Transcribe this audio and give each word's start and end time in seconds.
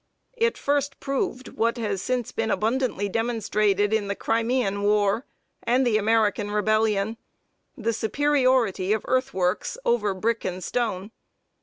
It 0.35 0.57
first 0.57 0.99
proved 0.99 1.49
what 1.49 1.77
has 1.77 2.01
since 2.01 2.31
been 2.31 2.49
abundantly 2.49 3.07
demonstrated 3.07 3.93
in 3.93 4.07
the 4.07 4.15
Crimean 4.15 4.81
war, 4.81 5.27
and 5.61 5.85
the 5.85 5.99
American 5.99 6.49
Rebellion 6.49 7.17
the 7.77 7.93
superiority 7.93 8.93
of 8.93 9.05
earthworks 9.07 9.77
over 9.85 10.15
brick 10.15 10.43
and 10.43 10.63
stone. 10.63 11.11